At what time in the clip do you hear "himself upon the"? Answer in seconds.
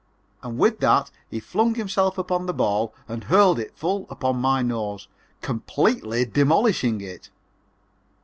1.75-2.55